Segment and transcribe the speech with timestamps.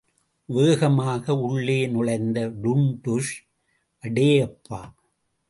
[0.49, 3.33] வேகமாக உள்ளே நுழைந்த டுன்டுஷ்
[4.03, 4.81] அடேயப்பா!